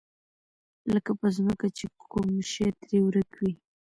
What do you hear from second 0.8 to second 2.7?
لکه په ځمکه چې کوم شی